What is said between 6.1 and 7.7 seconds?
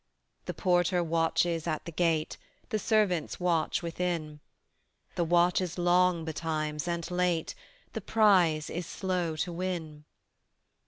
betimes and late,